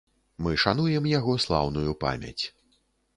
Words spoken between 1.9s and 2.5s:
памяць.